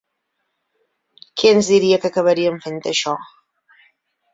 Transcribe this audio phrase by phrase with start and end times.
[1.35, 3.19] Qui ens diria que acabaríem fent això?